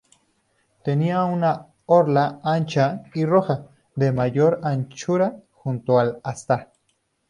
Tenía 0.83 1.25
una 1.25 1.67
orla 1.85 2.39
ancha 2.43 3.03
y 3.13 3.23
roja, 3.23 3.67
de 3.95 4.11
mayor 4.11 4.59
anchura 4.63 5.43
junto 5.51 5.99
al 5.99 6.19
asta. 6.23 6.71